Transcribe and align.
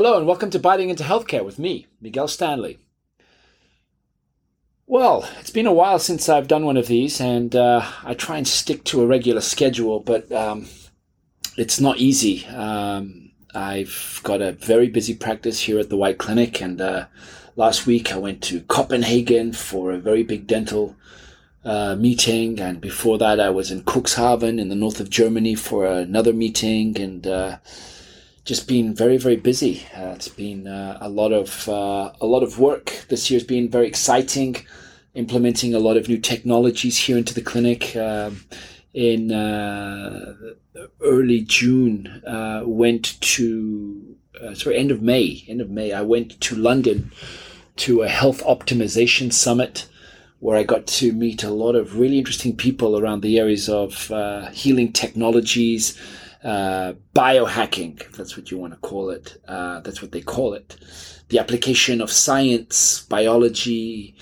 Hello, 0.00 0.16
and 0.16 0.28
welcome 0.28 0.48
to 0.50 0.60
Biting 0.60 0.90
into 0.90 1.02
Healthcare 1.02 1.44
with 1.44 1.58
me, 1.58 1.88
Miguel 2.00 2.28
Stanley. 2.28 2.78
Well, 4.86 5.28
it's 5.40 5.50
been 5.50 5.66
a 5.66 5.72
while 5.72 5.98
since 5.98 6.28
I've 6.28 6.46
done 6.46 6.64
one 6.64 6.76
of 6.76 6.86
these, 6.86 7.20
and 7.20 7.56
uh, 7.56 7.84
I 8.04 8.14
try 8.14 8.36
and 8.36 8.46
stick 8.46 8.84
to 8.84 9.02
a 9.02 9.08
regular 9.08 9.40
schedule, 9.40 9.98
but 9.98 10.30
um, 10.30 10.68
it's 11.56 11.80
not 11.80 11.98
easy. 11.98 12.46
Um, 12.46 13.32
I've 13.56 14.20
got 14.22 14.40
a 14.40 14.52
very 14.52 14.86
busy 14.86 15.16
practice 15.16 15.58
here 15.58 15.80
at 15.80 15.88
the 15.88 15.96
White 15.96 16.18
Clinic, 16.18 16.62
and 16.62 16.80
uh, 16.80 17.06
last 17.56 17.84
week 17.84 18.12
I 18.12 18.18
went 18.18 18.40
to 18.44 18.60
Copenhagen 18.60 19.52
for 19.52 19.90
a 19.90 19.98
very 19.98 20.22
big 20.22 20.46
dental 20.46 20.94
uh, 21.64 21.96
meeting, 21.96 22.60
and 22.60 22.80
before 22.80 23.18
that 23.18 23.40
I 23.40 23.50
was 23.50 23.72
in 23.72 23.82
Cuxhaven 23.82 24.60
in 24.60 24.68
the 24.68 24.76
north 24.76 25.00
of 25.00 25.10
Germany 25.10 25.56
for 25.56 25.86
another 25.86 26.32
meeting, 26.32 26.96
and 27.00 27.26
uh, 27.26 27.56
just 28.48 28.66
been 28.66 28.94
very 28.94 29.18
very 29.18 29.36
busy. 29.36 29.86
Uh, 29.94 30.14
it's 30.16 30.28
been 30.28 30.66
uh, 30.66 30.96
a 31.02 31.08
lot 31.10 31.32
of 31.32 31.68
uh, 31.68 32.10
a 32.18 32.26
lot 32.26 32.42
of 32.42 32.58
work. 32.58 33.04
This 33.10 33.30
year's 33.30 33.44
been 33.44 33.68
very 33.68 33.86
exciting, 33.86 34.56
implementing 35.14 35.74
a 35.74 35.78
lot 35.78 35.98
of 35.98 36.08
new 36.08 36.16
technologies 36.16 36.96
here 36.96 37.18
into 37.18 37.34
the 37.34 37.42
clinic. 37.42 37.94
Um, 37.94 38.46
in 38.94 39.30
uh, 39.32 40.34
early 41.02 41.42
June, 41.42 42.22
uh, 42.26 42.62
went 42.64 43.20
to 43.20 44.16
uh, 44.42 44.54
sorry 44.54 44.78
end 44.78 44.90
of 44.90 45.02
May. 45.02 45.44
End 45.46 45.60
of 45.60 45.68
May, 45.68 45.92
I 45.92 46.00
went 46.00 46.40
to 46.40 46.56
London 46.56 47.12
to 47.76 48.00
a 48.00 48.08
health 48.08 48.42
optimization 48.44 49.30
summit 49.30 49.86
where 50.40 50.56
I 50.56 50.62
got 50.62 50.86
to 50.86 51.12
meet 51.12 51.44
a 51.44 51.50
lot 51.50 51.74
of 51.74 51.98
really 51.98 52.16
interesting 52.16 52.56
people 52.56 52.98
around 52.98 53.20
the 53.20 53.38
areas 53.38 53.68
of 53.68 54.10
healing 54.54 54.90
technologies 54.92 56.00
uh, 56.44 56.94
biohacking, 57.14 58.00
if 58.00 58.12
that's 58.12 58.36
what 58.36 58.50
you 58.50 58.58
want 58.58 58.72
to 58.72 58.78
call 58.78 59.10
it. 59.10 59.40
Uh, 59.46 59.80
that's 59.80 60.02
what 60.02 60.12
they 60.12 60.20
call 60.20 60.54
it. 60.54 60.76
The 61.28 61.38
application 61.38 62.00
of 62.00 62.10
science, 62.10 63.02
biology, 63.02 64.14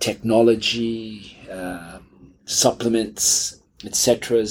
technology, 0.00 1.38
uh, 1.50 1.98
supplements, 2.44 3.60
etc., 3.84 4.44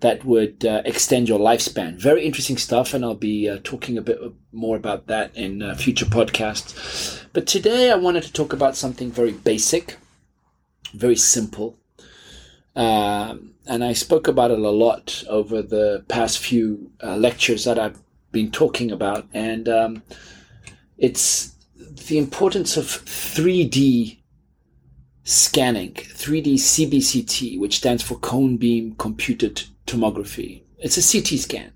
that 0.00 0.24
would 0.24 0.64
uh, 0.64 0.82
extend 0.86 1.28
your 1.28 1.38
lifespan. 1.38 1.96
Very 1.96 2.24
interesting 2.24 2.56
stuff, 2.56 2.94
and 2.94 3.04
I'll 3.04 3.14
be 3.14 3.48
uh, 3.48 3.58
talking 3.62 3.98
a 3.98 4.02
bit 4.02 4.18
more 4.50 4.76
about 4.76 5.06
that 5.08 5.36
in 5.36 5.62
uh, 5.62 5.74
future 5.74 6.06
podcasts. 6.06 7.22
But 7.34 7.46
today 7.46 7.90
I 7.90 7.96
wanted 7.96 8.22
to 8.24 8.32
talk 8.32 8.52
about 8.52 8.76
something 8.76 9.10
very 9.10 9.32
basic, 9.32 9.98
very 10.94 11.16
simple. 11.16 11.78
Um, 12.74 13.54
and 13.70 13.84
I 13.84 13.92
spoke 13.92 14.26
about 14.26 14.50
it 14.50 14.58
a 14.58 14.68
lot 14.68 15.22
over 15.28 15.62
the 15.62 16.04
past 16.08 16.40
few 16.40 16.90
uh, 17.04 17.14
lectures 17.14 17.64
that 17.66 17.78
I've 17.78 18.02
been 18.32 18.50
talking 18.50 18.90
about, 18.90 19.28
and 19.32 19.68
um, 19.68 20.02
it's 20.98 21.54
the 21.78 22.18
importance 22.18 22.76
of 22.76 22.86
3D 22.86 24.18
scanning, 25.22 25.92
3D 25.92 26.54
CBCT, 26.54 27.60
which 27.60 27.76
stands 27.76 28.02
for 28.02 28.16
cone 28.16 28.56
beam 28.56 28.96
computed 28.96 29.62
tomography. 29.86 30.62
It's 30.78 30.98
a 30.98 31.20
CT 31.20 31.38
scan 31.38 31.72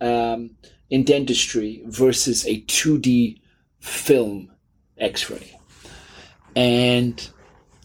um, 0.00 0.56
in 0.90 1.04
dentistry 1.04 1.82
versus 1.86 2.44
a 2.48 2.62
2D 2.62 3.40
film 3.78 4.50
X-ray, 4.98 5.56
and 6.56 7.30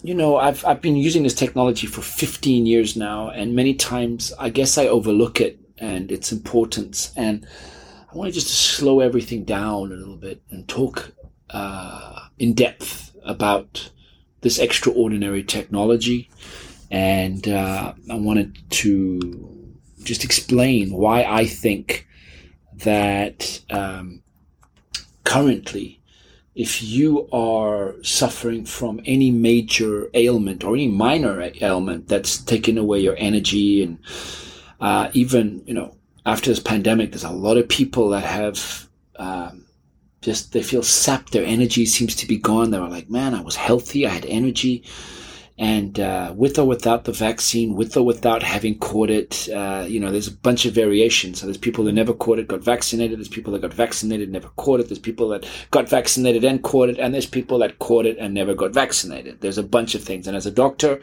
you 0.04 0.14
know, 0.14 0.38
I've 0.38 0.64
I've 0.66 0.82
been 0.82 0.96
using 0.96 1.24
this 1.24 1.34
technology 1.34 1.88
for 1.88 2.02
15 2.02 2.66
years 2.66 2.96
now, 2.96 3.30
and 3.30 3.56
many 3.56 3.74
times 3.74 4.34
I 4.40 4.50
guess 4.50 4.78
I 4.78 4.88
overlook 4.88 5.42
it 5.42 5.60
and 5.78 6.12
its 6.12 6.32
importance. 6.32 7.12
And 7.16 7.48
I 8.12 8.16
want 8.16 8.30
to 8.30 8.34
just 8.34 8.48
to 8.48 8.54
slow 8.54 9.00
everything 9.00 9.44
down 9.44 9.92
a 9.92 9.96
little 9.96 10.16
bit 10.16 10.42
and 10.50 10.68
talk 10.68 11.12
uh, 11.50 12.28
in 12.40 12.54
depth 12.54 13.16
about 13.24 13.92
this 14.42 14.60
extraordinary 14.60 15.44
technology. 15.44 16.30
And 16.90 17.48
uh, 17.48 17.94
I 18.10 18.16
wanted 18.16 18.58
to 18.70 19.76
just 20.04 20.24
explain 20.24 20.94
why 20.94 21.24
I 21.24 21.46
think 21.46 22.08
that 22.76 23.62
um, 23.70 24.22
currently 25.26 26.00
if 26.58 26.82
you 26.82 27.30
are 27.32 27.96
suffering 28.02 28.66
from 28.66 29.00
any 29.06 29.30
major 29.30 30.10
ailment 30.16 30.64
or 30.64 30.74
any 30.74 30.88
minor 30.88 31.52
ailment 31.62 32.08
that's 32.08 32.40
taken 32.40 32.80
away 32.80 33.00
your 33.00 33.16
energy 33.20 33.84
and 33.84 34.00
uh, 34.82 35.10
even 35.14 35.64
you 35.68 35.74
know 35.74 35.96
after 36.26 36.50
this 36.50 36.60
pandemic 36.60 37.12
there's 37.12 37.24
a 37.24 37.30
lot 37.30 37.58
of 37.58 37.70
people 37.70 38.10
that 38.10 38.24
have 38.24 38.90
um, 39.18 39.66
just 40.22 40.52
they 40.52 40.64
feel 40.64 40.84
sapped. 40.84 41.32
Their 41.32 41.46
energy 41.46 41.86
seems 41.86 42.16
to 42.16 42.28
be 42.28 42.38
gone. 42.38 42.72
They 42.72 42.80
were 42.80 42.90
like 42.90 43.10
man 43.10 43.36
i 43.36 43.42
was 43.42 43.56
healthy. 43.56 44.08
I 44.08 44.10
had 44.10 44.26
energy 44.26 44.84
and 45.60 46.00
uh, 46.00 46.34
with 46.38 46.60
or 46.60 46.66
without 46.66 47.06
the 47.06 47.12
vaccine, 47.12 47.74
with 47.74 47.98
or 47.98 48.06
without 48.06 48.44
having 48.44 48.78
caught 48.78 49.10
it, 49.10 49.50
uh, 49.50 49.86
you 49.88 50.00
know, 50.00 50.12
there's 50.12 50.28
a 50.28 50.36
bunch 50.36 50.66
of 50.66 50.74
variations. 50.74 51.40
So 51.40 51.48
there's 51.48 51.58
people 51.58 51.84
that 51.86 51.94
never 51.94 52.14
caught 52.14 52.38
it, 52.38 52.48
got 52.48 52.64
vaccinated. 52.64 53.18
There's 53.18 53.28
people 53.28 53.54
that 53.54 53.64
got 53.64 53.74
vaccinated, 53.74 54.32
never 54.32 54.50
caught 54.50 54.82
it. 54.82 54.88
There's 54.88 55.00
people 55.00 55.30
that 55.30 55.50
got 55.72 55.90
vaccinated 55.90 56.44
and 56.44 56.62
caught 56.62 56.90
it, 56.90 57.00
and 57.00 57.12
there's 57.12 57.26
people 57.26 57.58
that 57.60 57.80
caught 57.80 58.06
it 58.06 58.18
and 58.20 58.36
never 58.36 58.54
got 58.54 58.72
vaccinated. 58.72 59.42
There's 59.42 59.58
a 59.58 59.64
bunch 59.64 59.96
of 59.96 60.04
things. 60.04 60.28
And 60.28 60.38
as 60.38 60.46
a 60.46 60.52
doctor, 60.52 61.02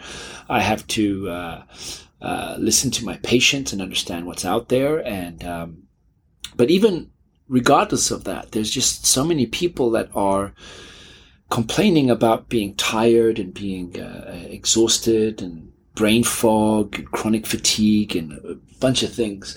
I 0.48 0.60
have 0.60 0.86
to 0.88 1.30
uh, 1.30 1.62
uh 2.22 2.56
listen 2.58 2.92
to 2.92 3.04
my 3.04 3.16
patients 3.18 3.72
and 3.72 3.82
understand 3.82 4.26
what's 4.26 4.44
out 4.44 4.68
there. 4.68 5.04
And 5.04 5.42
um, 5.42 5.82
but 6.56 6.70
even 6.70 7.10
regardless 7.48 8.12
of 8.12 8.22
that, 8.24 8.52
there's 8.52 8.70
just 8.70 9.04
so 9.04 9.24
many 9.24 9.46
people 9.46 9.90
that 9.90 10.10
are 10.14 10.54
complaining 11.54 12.10
about 12.10 12.48
being 12.48 12.74
tired 12.74 13.38
and 13.38 13.54
being 13.54 13.96
uh, 14.00 14.44
exhausted 14.50 15.40
and 15.40 15.72
brain 15.94 16.24
fog 16.24 16.98
and 16.98 17.08
chronic 17.12 17.46
fatigue 17.46 18.16
and 18.16 18.32
a 18.32 18.56
bunch 18.80 19.04
of 19.04 19.12
things. 19.12 19.56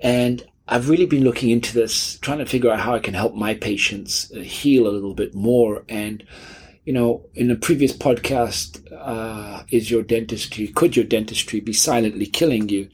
And 0.00 0.44
I've 0.66 0.88
really 0.88 1.06
been 1.06 1.22
looking 1.22 1.50
into 1.50 1.74
this, 1.74 2.18
trying 2.18 2.38
to 2.38 2.44
figure 2.46 2.72
out 2.72 2.80
how 2.80 2.96
I 2.96 2.98
can 2.98 3.14
help 3.14 3.36
my 3.36 3.54
patients 3.54 4.32
uh, 4.32 4.40
heal 4.40 4.88
a 4.88 4.90
little 4.90 5.14
bit 5.14 5.32
more. 5.32 5.84
And, 5.88 6.26
you 6.84 6.92
know, 6.92 7.24
in 7.34 7.52
a 7.52 7.56
previous 7.56 7.92
podcast, 7.92 8.84
uh, 8.92 9.62
is 9.70 9.92
your 9.92 10.02
dentistry, 10.02 10.66
could 10.66 10.96
your 10.96 11.04
dentistry 11.04 11.60
be 11.60 11.72
silently 11.72 12.26
killing 12.26 12.68
you? 12.68 12.88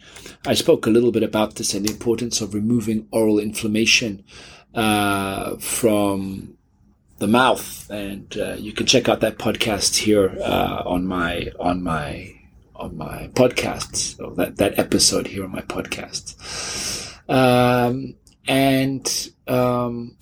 I 0.47 0.53
spoke 0.53 0.87
a 0.87 0.91
little 0.91 1.12
bit 1.12 1.22
about 1.22 1.55
this 1.55 1.72
and 1.72 1.87
the 1.87 1.93
importance 1.93 2.43
of 2.43 2.53
removing 2.53 3.09
oral 3.10 3.39
inflammation 3.39 4.22
uh, 4.75 5.56
from 5.56 6.57
the 7.18 7.26
mouth, 7.26 7.90
and 7.90 8.36
uh, 8.38 8.54
you 8.54 8.72
can 8.72 8.86
check 8.86 9.08
out 9.08 9.20
that 9.20 9.38
podcast 9.38 9.96
here 9.96 10.36
uh, 10.40 10.82
on 10.86 11.06
my 11.06 11.50
on 11.58 11.82
my 11.82 12.34
on 12.74 12.96
my 12.96 13.28
podcasts. 13.34 14.16
So 14.16 14.30
that 14.36 14.56
that 14.56 14.78
episode 14.78 15.26
here 15.26 15.44
on 15.44 15.52
my 15.52 15.62
podcast, 15.62 17.18
um, 17.28 18.14
and 18.46 19.30
um, 19.46 20.16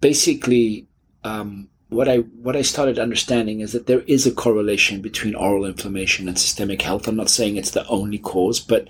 basically. 0.00 0.86
Um, 1.22 1.68
what 1.90 2.08
I 2.08 2.18
what 2.18 2.54
I 2.56 2.62
started 2.62 3.00
understanding 3.00 3.60
is 3.60 3.72
that 3.72 3.86
there 3.86 4.02
is 4.02 4.24
a 4.24 4.30
correlation 4.30 5.00
between 5.02 5.34
oral 5.34 5.64
inflammation 5.64 6.28
and 6.28 6.38
systemic 6.38 6.82
health. 6.82 7.08
I'm 7.08 7.16
not 7.16 7.28
saying 7.28 7.56
it's 7.56 7.72
the 7.72 7.86
only 7.88 8.18
cause, 8.18 8.60
but 8.60 8.88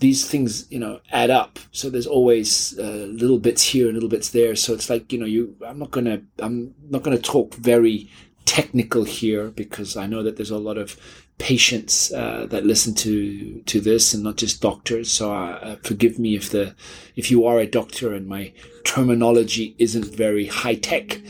these 0.00 0.28
things, 0.28 0.70
you 0.70 0.78
know, 0.78 1.00
add 1.12 1.30
up. 1.30 1.58
So 1.72 1.88
there's 1.88 2.06
always 2.06 2.78
uh, 2.78 3.06
little 3.10 3.38
bits 3.38 3.62
here 3.62 3.86
and 3.86 3.94
little 3.94 4.08
bits 4.08 4.30
there. 4.30 4.56
So 4.56 4.74
it's 4.74 4.90
like, 4.90 5.12
you 5.12 5.18
know, 5.18 5.26
you, 5.26 5.56
I'm 5.66 5.78
not 5.78 5.92
to, 5.92 6.22
I'm 6.38 6.74
not 6.90 7.04
to 7.04 7.18
talk 7.18 7.54
very 7.54 8.10
technical 8.44 9.04
here 9.04 9.50
because 9.50 9.96
I 9.96 10.06
know 10.06 10.22
that 10.22 10.36
there's 10.36 10.50
a 10.50 10.58
lot 10.58 10.78
of 10.78 10.96
patients 11.38 12.12
uh, 12.12 12.46
that 12.50 12.64
listen 12.64 12.94
to 12.94 13.60
to 13.62 13.80
this 13.80 14.14
and 14.14 14.22
not 14.22 14.36
just 14.36 14.60
doctors. 14.60 15.10
So 15.10 15.32
uh, 15.32 15.76
forgive 15.82 16.18
me 16.18 16.36
if 16.36 16.50
the 16.50 16.74
if 17.16 17.30
you 17.30 17.46
are 17.46 17.58
a 17.58 17.66
doctor 17.66 18.12
and 18.12 18.26
my 18.26 18.52
terminology 18.84 19.74
isn't 19.78 20.04
very 20.04 20.46
high 20.46 20.76
tech. 20.76 21.20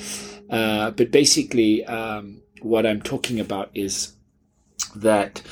Uh, 0.50 0.90
but 0.90 1.10
basically, 1.10 1.84
um, 1.87 2.43
what 2.60 2.87
I'm 2.87 3.00
talking 3.00 3.40
about 3.40 3.70
is 3.75 4.14
that 4.94 5.43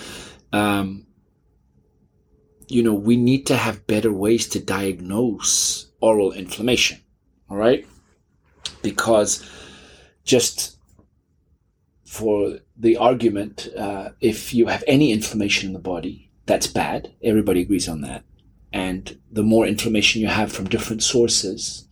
um, 0.53 1.07
you 2.73 2.83
know, 2.83 2.95
we 2.95 3.17
need 3.17 3.47
to 3.47 3.57
have 3.57 3.87
better 3.87 4.11
ways 4.11 4.49
to 4.49 4.59
diagnose 4.59 5.89
oral 6.01 6.33
inflammation. 6.33 6.99
All 7.51 7.59
right. 7.59 7.87
Because 8.83 9.49
just 10.25 10.79
for 12.07 12.61
the 12.77 12.97
argument, 12.97 13.69
uh, 13.77 14.11
if 14.21 14.55
you 14.55 14.67
have 14.67 14.83
any 14.87 15.13
inflammation 15.13 15.69
in 15.69 15.73
the 15.75 15.79
body, 15.79 16.31
that's 16.47 16.67
bad. 16.67 17.13
Everybody 17.23 17.61
agrees 17.61 17.89
on 17.89 18.01
that. 18.01 18.25
And 18.73 19.19
the 19.31 19.43
more 19.43 19.67
inflammation 19.67 20.23
you 20.23 20.29
have 20.29 20.51
from 20.51 20.69
different 20.69 21.03
sources, 21.03 21.87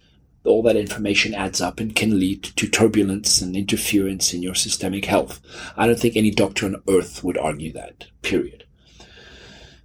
all 0.45 0.63
that 0.63 0.77
information 0.77 1.35
adds 1.35 1.61
up 1.61 1.79
and 1.79 1.95
can 1.95 2.19
lead 2.19 2.43
to 2.43 2.67
turbulence 2.67 3.43
and 3.43 3.55
interference 3.55 4.33
in 4.33 4.43
your 4.43 4.55
systemic 4.55 5.05
health. 5.05 5.43
I 5.77 5.87
don't 5.87 6.01
think 6.01 6.17
any 6.17 6.31
doctor 6.31 6.65
on 6.65 6.83
earth 6.89 7.23
would 7.23 7.37
argue 7.37 7.73
that, 7.75 8.07
period. 8.23 8.65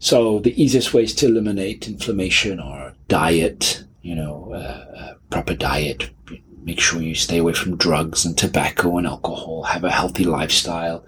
So 0.06 0.38
the 0.38 0.54
easiest 0.62 0.94
ways 0.94 1.16
to 1.16 1.26
eliminate 1.26 1.88
inflammation 1.88 2.60
are 2.60 2.94
diet, 3.08 3.84
you 4.04 4.14
know, 4.14 4.54
uh, 4.54 5.16
proper 5.32 5.56
diet. 5.56 6.12
Make 6.62 6.80
sure 6.80 7.02
you 7.02 7.16
stay 7.16 7.40
away 7.40 7.54
from 7.54 7.76
drugs 7.76 8.24
and 8.24 8.38
tobacco 8.38 9.00
and 9.00 9.08
alcohol. 9.08 9.64
Have 9.64 9.84
a 9.84 9.90
healthy 9.90 10.24
lifestyle. 10.24 11.04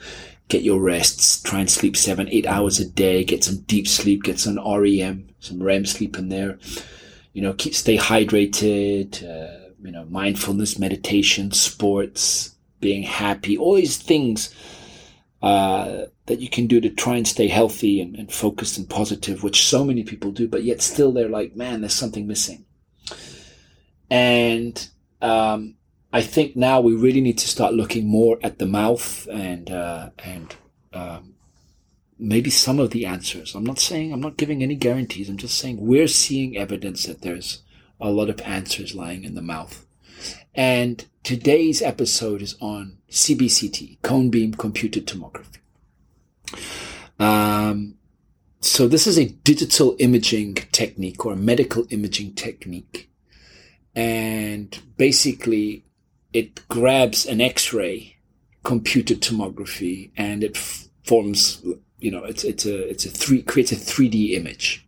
Get 0.48 0.64
your 0.64 0.80
rests. 0.80 1.44
Try 1.44 1.60
and 1.60 1.70
sleep 1.70 1.96
seven, 1.96 2.28
eight 2.32 2.48
hours 2.48 2.80
a 2.80 2.90
day. 2.90 3.24
Get 3.24 3.44
some 3.44 3.58
deep 3.68 3.88
sleep. 3.88 4.24
Get 4.24 4.40
some 4.40 4.58
REM, 4.58 5.30
some 5.42 5.62
REM 5.62 5.86
sleep 5.86 6.18
in 6.18 6.30
there. 6.30 6.58
You 7.34 7.44
know, 7.44 7.54
keep 7.54 7.76
stay 7.76 8.00
hydrated. 8.00 9.22
Uh, 9.22 9.74
you 9.80 9.92
know, 9.92 10.06
mindfulness, 10.06 10.80
meditation, 10.80 11.52
sports, 11.52 12.56
being 12.82 13.04
happy. 13.04 13.60
All 13.60 13.76
these 13.76 13.98
things 13.98 14.52
uh, 15.42 16.06
that 16.26 16.40
you 16.40 16.50
can 16.50 16.68
do 16.68 16.82
to 16.82 16.90
try 16.90 17.16
and 17.16 17.28
stay 17.28 17.48
healthy 17.48 18.02
and, 18.02 18.16
and 18.16 18.32
focused 18.32 18.78
and 18.78 18.90
positive, 18.90 19.44
which 19.44 19.66
so 19.66 19.84
many 19.84 20.04
people 20.04 20.32
do, 20.32 20.48
but 20.48 20.64
yet 20.64 20.82
still 20.82 21.12
they're 21.12 21.30
like, 21.30 21.56
man, 21.56 21.82
there's 21.82 21.94
something 21.94 22.28
missing. 22.28 22.66
And 24.10 24.90
um, 25.22 25.76
I 26.14 26.22
think 26.22 26.56
now 26.56 26.80
we 26.80 26.96
really 26.96 27.22
need 27.22 27.38
to 27.40 27.48
start 27.48 27.74
looking 27.74 28.08
more 28.08 28.40
at 28.42 28.60
the 28.60 28.66
mouth 28.66 29.28
and 29.32 29.70
uh, 29.70 30.10
and 30.24 30.56
um, 30.94 31.36
maybe 32.18 32.50
some 32.50 32.80
of 32.80 32.92
the 32.92 33.06
answers. 33.06 33.56
I'm 33.56 33.66
not 33.66 33.80
saying 33.80 34.14
I'm 34.14 34.22
not 34.22 34.38
giving 34.38 34.64
any 34.64 34.76
guarantees. 34.76 35.30
I'm 35.30 35.38
just 35.38 35.58
saying 35.58 35.78
we're 35.80 36.08
seeing 36.08 36.58
evidence 36.58 37.06
that 37.06 37.22
there's 37.22 37.64
a 38.00 38.10
lot 38.10 38.30
of 38.30 38.42
answers 38.42 38.96
lying 38.96 39.24
in 39.24 39.36
the 39.36 39.42
mouth. 39.42 39.86
And 40.58 41.06
today's 41.22 41.84
episode 41.84 42.42
is 42.42 42.56
on 42.60 42.98
CBCT, 43.12 44.02
cone 44.02 44.32
beam 44.32 44.56
computed 44.56 45.06
tomography. 45.06 45.60
Um, 47.20 47.94
so 48.60 48.88
this 48.88 49.06
is 49.06 49.20
a 49.20 49.26
digital 49.26 49.96
imaging 50.00 50.56
technique 50.72 51.24
or 51.24 51.34
a 51.34 51.36
medical 51.36 51.86
imaging 51.92 52.34
technique. 52.34 53.08
And 53.96 54.78
basically 54.98 55.86
it 56.34 56.68
grabs 56.68 57.28
an 57.28 57.40
x-ray 57.40 58.18
computed 58.64 59.22
tomography 59.22 60.10
and 60.18 60.44
it 60.44 60.58
f- 60.58 60.88
forms, 61.04 61.64
you 62.00 62.10
know, 62.10 62.24
it's, 62.24 62.44
it's 62.44 62.66
a, 62.66 62.90
it's 62.90 63.06
a 63.06 63.10
three, 63.10 63.44
creates 63.44 63.72
a 63.72 63.76
3D 63.76 64.32
image. 64.34 64.88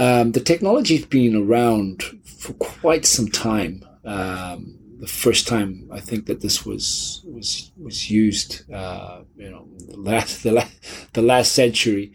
Um, 0.00 0.32
the 0.32 0.40
technology's 0.40 1.06
been 1.06 1.36
around 1.36 2.02
for 2.24 2.54
quite 2.54 3.06
some 3.06 3.28
time. 3.28 3.84
Um, 4.04 4.78
the 4.98 5.06
first 5.06 5.46
time 5.46 5.88
I 5.92 6.00
think 6.00 6.26
that 6.26 6.40
this 6.40 6.66
was 6.66 7.22
was 7.24 7.70
was 7.76 8.10
used, 8.10 8.70
uh, 8.72 9.22
you 9.36 9.50
know, 9.50 9.68
the 9.78 9.98
last 9.98 10.42
the 10.42 10.52
last, 10.52 11.12
the 11.12 11.22
last 11.22 11.52
century. 11.52 12.12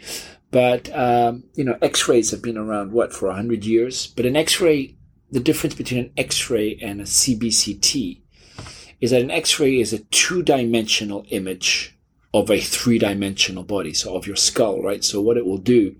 But 0.51 0.95
um, 0.95 1.45
you 1.55 1.63
know, 1.63 1.77
X-rays 1.81 2.31
have 2.31 2.41
been 2.41 2.57
around 2.57 2.91
what 2.91 3.13
for 3.13 3.31
hundred 3.31 3.65
years. 3.65 4.07
But 4.07 4.25
an 4.25 4.35
X-ray, 4.35 4.95
the 5.31 5.39
difference 5.39 5.75
between 5.75 6.05
an 6.05 6.11
X-ray 6.17 6.77
and 6.81 7.01
a 7.01 7.05
CBCT 7.05 8.21
is 9.01 9.11
that 9.11 9.21
an 9.21 9.31
X-ray 9.31 9.79
is 9.79 9.91
a 9.91 9.99
two-dimensional 9.99 11.25
image 11.29 11.97
of 12.33 12.49
a 12.49 12.59
three-dimensional 12.59 13.63
body, 13.63 13.93
so 13.93 14.15
of 14.15 14.25
your 14.25 14.35
skull, 14.35 14.81
right? 14.81 15.03
So 15.03 15.21
what 15.21 15.37
it 15.37 15.45
will 15.45 15.57
do, 15.57 15.95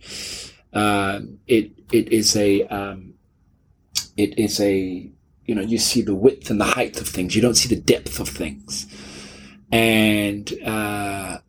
uh, 0.73 1.21
it 1.47 1.71
it 1.91 2.11
is 2.11 2.35
a 2.35 2.63
um, 2.67 3.13
it 4.17 4.37
is 4.37 4.59
a 4.59 5.09
you 5.45 5.55
know, 5.55 5.61
you 5.61 5.77
see 5.77 6.01
the 6.01 6.15
width 6.15 6.49
and 6.49 6.59
the 6.59 6.65
height 6.65 6.99
of 7.01 7.07
things. 7.07 7.35
You 7.35 7.41
don't 7.41 7.55
see 7.55 7.73
the 7.73 7.81
depth 7.81 8.19
of 8.19 8.29
things. 8.29 8.87
And 9.71 10.51
uh, 10.63 11.39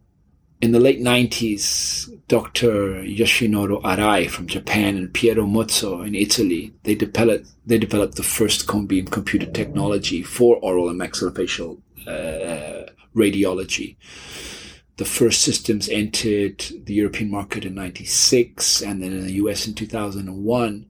in 0.61 0.73
the 0.73 0.81
late 0.81 1.01
90s, 1.01 2.11
Dr. 2.27 3.03
Yoshinori 3.03 3.83
Arai 3.83 4.31
from 4.31 4.47
Japan 4.47 4.97
and 4.97 5.13
Piero 5.13 5.45
Mozzo 5.45 6.07
in 6.07 6.15
Italy, 6.15 6.73
they 6.85 6.95
developed, 6.95 7.49
they 7.67 7.79
developed 7.79 8.17
the 8.17 8.23
first 8.23 8.67
cone 8.67 8.87
beam 8.87 9.07
computer 9.07 9.47
technology 9.47 10.23
for 10.23 10.57
oral 10.57 10.89
and 10.89 10.99
maxillofacial 10.99 11.79
uh, 12.07 12.91
radiology. 13.15 13.97
The 14.97 15.05
first 15.05 15.43
systems 15.43 15.89
entered 15.89 16.65
the 16.85 16.95
European 16.95 17.31
market 17.31 17.65
in 17.65 17.75
96 17.75 18.81
and 18.81 19.03
then 19.03 19.13
in 19.13 19.27
the 19.27 19.35
US 19.35 19.67
in 19.67 19.75
2001. 19.75 20.87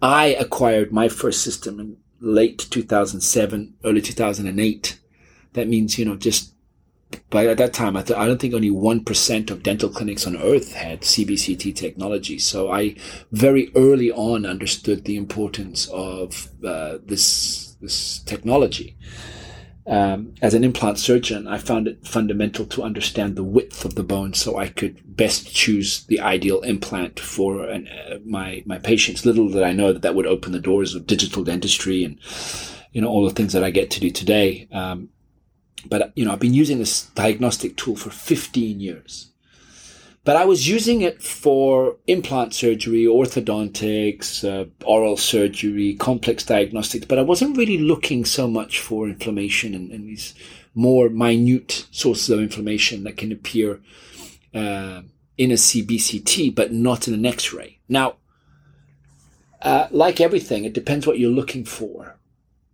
I 0.00 0.26
acquired 0.26 0.92
my 0.92 1.08
first 1.08 1.42
system 1.42 1.80
in 1.80 1.96
late 2.20 2.58
2007, 2.70 3.74
early 3.84 4.00
2008. 4.00 4.98
That 5.54 5.68
means, 5.68 5.98
you 5.98 6.04
know, 6.04 6.16
just 6.16 6.52
by 7.30 7.46
at 7.46 7.56
that 7.58 7.72
time, 7.72 7.96
I, 7.96 8.02
th- 8.02 8.18
I 8.18 8.26
don't 8.26 8.40
think 8.40 8.54
only 8.54 8.70
1% 8.70 9.50
of 9.50 9.62
dental 9.62 9.88
clinics 9.88 10.26
on 10.26 10.36
earth 10.36 10.74
had 10.74 11.02
CBCT 11.02 11.74
technology. 11.74 12.38
So 12.38 12.70
I 12.70 12.96
very 13.32 13.70
early 13.74 14.12
on 14.12 14.44
understood 14.44 15.04
the 15.04 15.16
importance 15.16 15.88
of 15.88 16.48
uh, 16.64 16.98
this, 17.04 17.76
this 17.80 18.20
technology 18.20 18.96
um, 19.88 20.34
as 20.42 20.52
an 20.52 20.64
implant 20.64 20.98
surgeon, 20.98 21.48
I 21.48 21.56
found 21.56 21.88
it 21.88 22.06
fundamental 22.06 22.66
to 22.66 22.82
understand 22.82 23.36
the 23.36 23.42
width 23.42 23.86
of 23.86 23.94
the 23.94 24.02
bone 24.02 24.34
so 24.34 24.58
I 24.58 24.68
could 24.68 25.16
best 25.16 25.54
choose 25.54 26.04
the 26.04 26.20
ideal 26.20 26.60
implant 26.60 27.18
for 27.18 27.64
an, 27.64 27.88
uh, 27.88 28.18
my 28.24 28.62
my 28.66 28.78
patients. 28.78 29.24
Little 29.24 29.48
did 29.48 29.62
I 29.62 29.72
know 29.72 29.94
that 29.94 30.02
that 30.02 30.14
would 30.14 30.26
open 30.26 30.52
the 30.52 30.60
doors 30.60 30.94
of 30.94 31.06
digital 31.06 31.42
dentistry 31.42 32.04
and 32.04 32.18
you 32.92 33.00
know 33.00 33.08
all 33.08 33.24
the 33.24 33.34
things 33.34 33.54
that 33.54 33.64
I 33.64 33.70
get 33.70 33.90
to 33.92 34.00
do 34.00 34.10
today. 34.10 34.68
Um, 34.72 35.08
but 35.86 36.12
you 36.14 36.24
know, 36.24 36.32
I've 36.32 36.40
been 36.40 36.54
using 36.54 36.78
this 36.78 37.04
diagnostic 37.14 37.76
tool 37.76 37.96
for 37.96 38.10
15 38.10 38.80
years. 38.80 39.30
But 40.28 40.36
I 40.36 40.44
was 40.44 40.68
using 40.68 41.00
it 41.00 41.22
for 41.22 41.96
implant 42.06 42.52
surgery, 42.52 43.04
orthodontics, 43.04 44.44
uh, 44.44 44.66
oral 44.84 45.16
surgery, 45.16 45.94
complex 45.94 46.44
diagnostics, 46.44 47.06
but 47.06 47.18
I 47.18 47.22
wasn't 47.22 47.56
really 47.56 47.78
looking 47.78 48.26
so 48.26 48.46
much 48.46 48.78
for 48.78 49.08
inflammation 49.08 49.74
and, 49.74 49.90
and 49.90 50.06
these 50.06 50.34
more 50.74 51.08
minute 51.08 51.86
sources 51.92 52.28
of 52.28 52.40
inflammation 52.40 53.04
that 53.04 53.16
can 53.16 53.32
appear 53.32 53.80
uh, 54.54 55.00
in 55.38 55.50
a 55.50 55.54
CBCT, 55.54 56.54
but 56.54 56.74
not 56.74 57.08
in 57.08 57.14
an 57.14 57.24
X-ray. 57.24 57.78
Now, 57.88 58.16
uh, 59.62 59.88
like 59.90 60.20
everything, 60.20 60.66
it 60.66 60.74
depends 60.74 61.06
what 61.06 61.18
you're 61.18 61.30
looking 61.30 61.64
for, 61.64 62.18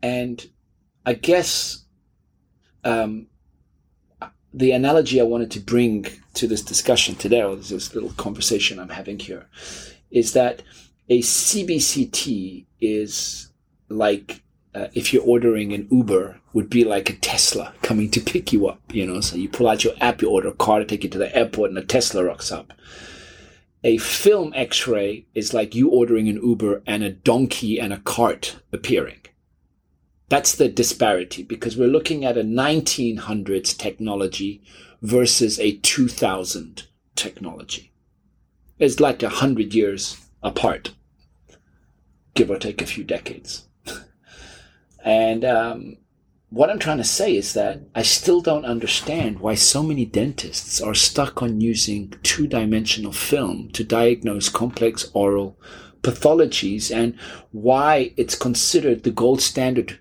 and 0.03 0.45
I 1.07 1.13
guess 1.13 1.85
um, 2.83 3.29
the 4.55 4.71
analogy 4.71 5.21
I 5.21 5.25
wanted 5.25 5.51
to 5.53 5.61
bring 5.61 6.07
to 6.35 6.47
this 6.47 6.63
discussion 6.63 7.17
today, 7.17 7.43
or 7.43 7.57
this 7.57 7.95
little 7.95 8.13
conversation 8.13 8.79
I'm 8.79 8.91
having 8.91 9.19
here, 9.19 9.47
is 10.11 10.33
that 10.33 10.63
a 11.09 11.21
CBCT 11.21 12.65
is 12.81 13.51
like 13.89 14.43
uh, 14.75 14.89
if 14.95 15.13
you're 15.13 15.25
ordering 15.25 15.73
an 15.73 15.89
Uber, 15.91 16.41
would 16.53 16.71
be 16.71 16.85
like 16.85 17.11
a 17.11 17.17
Tesla 17.17 17.75
coming 17.83 18.11
to 18.11 18.21
pick 18.21 18.53
you 18.53 18.69
up. 18.69 18.81
You 18.93 19.07
know, 19.07 19.21
so 19.21 19.37
you 19.37 19.49
pull 19.49 19.69
out 19.69 19.85
your 19.85 19.95
app, 20.01 20.23
you 20.23 20.31
order 20.31 20.49
a 20.49 20.55
car 20.55 20.79
to 20.79 20.85
take 20.85 21.05
you 21.05 21.11
to 21.11 21.19
the 21.19 21.35
airport, 21.37 21.71
and 21.71 21.79
a 21.79 21.85
Tesla 21.85 22.25
rocks 22.25 22.53
up. 22.53 22.73
A 23.83 23.99
film 23.99 24.53
X-ray 24.55 25.27
is 25.35 25.53
like 25.53 25.75
you 25.75 25.91
ordering 25.91 26.29
an 26.29 26.41
Uber 26.43 26.83
and 26.87 27.03
a 27.03 27.11
donkey 27.11 27.79
and 27.79 27.93
a 27.93 27.99
cart 27.99 28.57
appearing. 28.73 29.19
That's 30.35 30.57
the 30.57 30.69
disparity 30.69 31.45
because 31.45 31.77
we're 31.77 31.87
looking 31.87 32.25
at 32.25 32.37
a 32.37 32.43
1900s 32.43 33.79
technology 33.79 34.65
versus 35.01 35.61
a 35.61 35.77
2000 35.77 36.89
technology. 37.15 37.93
It's 38.81 38.99
like 38.99 39.23
a 39.23 39.29
hundred 39.29 39.75
years 39.75 40.21
apart, 40.43 40.93
give 42.35 42.51
or 42.51 42.59
take 42.59 42.83
a 42.83 42.87
few 42.87 43.05
decades. 43.05 43.69
and 45.05 45.45
um, 45.45 45.99
what 46.51 46.69
I'm 46.69 46.81
trying 46.81 46.99
to 46.99 47.05
say 47.05 47.37
is 47.37 47.53
that 47.53 47.83
I 47.95 48.03
still 48.03 48.41
don't 48.41 48.65
understand 48.65 49.39
why 49.39 49.55
so 49.55 49.85
many 49.85 50.05
dentists 50.05 50.81
are 50.81 50.95
stuck 50.95 51.43
on 51.45 51.61
using 51.61 52.13
two 52.25 52.49
dimensional 52.49 53.13
film 53.13 53.71
to 53.75 53.85
diagnose 53.85 54.49
complex 54.49 55.09
oral 55.15 55.57
pathologies 56.03 56.93
and 56.93 57.17
why 57.53 58.13
it's 58.17 58.35
considered 58.35 59.05
the 59.05 59.13
gold 59.13 59.41
standard 59.41 60.01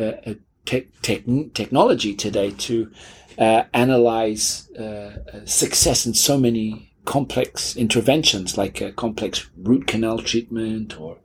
uh, 0.00 0.34
te- 0.64 0.88
te- 1.02 1.50
technology 1.54 2.14
today 2.14 2.50
to 2.52 2.90
uh, 3.38 3.64
analyze 3.72 4.70
uh, 4.72 5.44
success 5.44 6.06
in 6.06 6.14
so 6.14 6.38
many 6.38 6.90
complex 7.04 7.76
interventions 7.76 8.56
like 8.56 8.80
a 8.80 8.92
complex 8.92 9.48
root 9.56 9.86
canal 9.86 10.18
treatment 10.18 10.98
or 10.98 11.18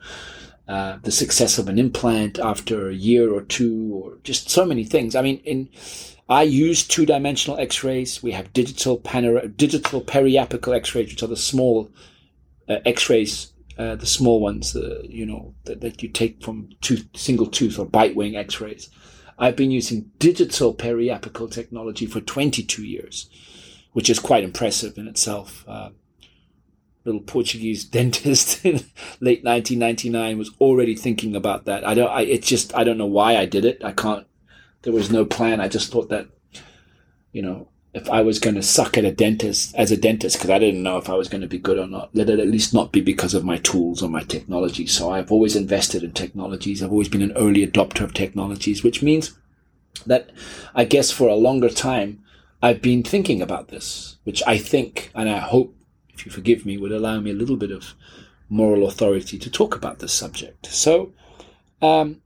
uh, 0.68 0.98
the 1.04 1.12
success 1.12 1.58
of 1.58 1.68
an 1.70 1.80
implant 1.80 2.38
after 2.38 2.90
a 2.90 2.94
year 2.94 3.32
or 3.34 3.42
two 3.42 3.92
or 3.94 4.18
just 4.24 4.50
so 4.50 4.66
many 4.66 4.84
things. 4.84 5.16
I 5.16 5.22
mean, 5.22 5.38
in 5.46 5.70
I 6.30 6.44
use 6.44 6.86
two-dimensional 6.86 7.58
X-rays. 7.60 8.22
We 8.22 8.34
have 8.34 8.54
digital 8.54 9.00
panor- 9.00 9.56
digital 9.58 10.00
periapical 10.00 10.76
X-rays, 10.76 11.10
which 11.10 11.24
are 11.24 11.28
the 11.28 11.36
small 11.36 11.90
uh, 12.68 12.78
X-rays 12.86 13.52
uh, 13.80 13.96
the 13.96 14.06
small 14.06 14.42
ones, 14.42 14.76
uh, 14.76 15.02
you 15.04 15.26
know, 15.26 15.56
that, 15.64 15.80
that 15.80 16.04
you 16.04 16.10
take 16.10 16.44
from 16.44 16.70
tooth, 16.82 17.08
single 17.16 17.48
tooth 17.48 17.80
or 17.80 17.86
bite 17.86 18.14
wing 18.14 18.36
x-rays. 18.36 18.90
I've 19.40 19.56
been 19.56 19.72
using 19.72 20.12
digital 20.20 20.76
periapical 20.76 21.50
technology 21.50 22.06
for 22.06 22.20
22 22.20 22.84
years, 22.84 23.30
which 23.94 24.10
is 24.10 24.20
quite 24.20 24.44
impressive 24.44 24.98
in 24.98 25.08
itself. 25.08 25.64
Uh, 25.66 25.92
little 27.06 27.22
Portuguese 27.22 27.86
dentist 27.86 28.66
in 28.66 28.76
late 29.22 29.46
1999 29.46 30.38
was 30.38 30.52
already 30.60 30.94
thinking 30.94 31.34
about 31.34 31.64
that. 31.64 31.88
I 31.88 31.94
don't, 31.94 32.10
I, 32.10 32.24
it's 32.24 32.48
just, 32.48 32.76
I 32.76 32.84
don't 32.84 32.98
know 32.98 33.06
why 33.06 33.38
I 33.38 33.46
did 33.46 33.64
it. 33.64 33.82
I 33.82 33.94
can't, 33.94 34.28
there 34.82 34.92
was 34.92 35.10
no 35.10 35.24
plan. 35.24 35.62
I 35.62 35.70
just 35.70 35.90
thought 35.90 36.10
that, 36.10 36.28
you 37.32 37.42
know, 37.42 37.70
if 37.94 38.10
I 38.10 38.22
was 38.22 38.40
going 38.40 38.56
to 38.56 38.62
suck 38.62 38.98
at 38.98 39.06
a 39.06 39.12
dentist 39.12 39.74
as 39.76 39.92
a 39.92 39.98
dentist, 39.98 40.38
because 40.38 40.52
I 40.52 40.60
didn't 40.60 40.84
know 40.84 40.98
if 40.98 41.10
I 41.10 41.16
was 41.16 41.28
going 41.28 41.42
to 41.42 41.48
be 41.48 41.58
good 41.58 41.80
or 41.80 41.88
not, 41.88 42.10
let 42.14 42.30
it 42.30 42.40
at 42.40 42.48
least 42.48 42.74
not 42.74 42.92
be 42.92 43.02
because 43.02 43.34
of 43.34 43.44
my 43.44 43.58
tools 43.58 44.04
or 44.04 44.10
my 44.10 44.24
technology. 44.24 44.86
So 44.86 45.12
I've 45.12 45.32
always 45.32 45.56
invested 45.56 46.04
in 46.04 46.12
technologies. 46.12 46.84
I've 46.84 46.92
always 46.92 47.10
been 47.10 47.24
an 47.24 47.36
early 47.36 47.66
adopter 47.66 48.02
of 48.02 48.14
technologies, 48.14 48.84
which 48.84 49.02
means 49.02 49.36
that 50.06 50.30
I 50.76 50.86
guess 50.86 51.10
for 51.10 51.28
a 51.28 51.36
longer 51.36 51.70
time, 51.70 52.24
I've 52.62 52.82
been 52.82 53.04
thinking 53.04 53.42
about 53.42 53.70
this, 53.70 54.18
which 54.24 54.44
I 54.46 54.58
think, 54.58 55.12
and 55.16 55.30
I 55.30 55.40
hope, 55.40 55.76
if 56.14 56.26
you 56.26 56.32
forgive 56.32 56.66
me, 56.66 56.78
would 56.78 56.92
allow 56.92 57.20
me 57.20 57.32
a 57.32 57.36
little 57.36 57.58
bit 57.58 57.72
of 57.72 57.96
moral 58.50 58.88
authority 58.88 59.38
to 59.40 59.50
talk 59.50 59.76
about 59.76 60.00
this 60.00 60.14
subject. 60.14 60.68
So, 60.68 61.14
um, 61.82 62.22